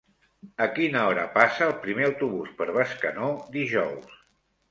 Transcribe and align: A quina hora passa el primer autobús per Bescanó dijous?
A 0.65 0.67
quina 0.77 1.01
hora 1.09 1.25
passa 1.35 1.67
el 1.67 1.75
primer 1.83 2.07
autobús 2.09 2.55
per 2.61 2.67
Bescanó 2.79 3.31
dijous? 3.59 4.19